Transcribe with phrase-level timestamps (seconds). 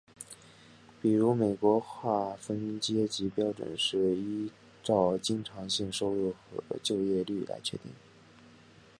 [0.99, 7.93] 比如美国划分阶级标准是依照经常性收入和就业率来确定。